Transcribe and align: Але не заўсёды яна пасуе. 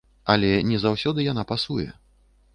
Але 0.35 0.49
не 0.69 0.79
заўсёды 0.85 1.27
яна 1.29 1.47
пасуе. 1.53 1.89